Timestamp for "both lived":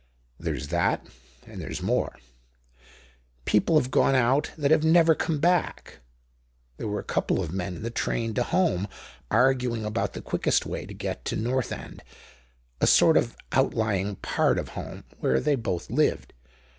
15.53-16.33